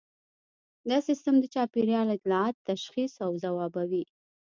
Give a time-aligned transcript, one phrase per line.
[0.89, 4.03] دا سیستم د چاپیریال اطلاعات تشخیص او ځوابوي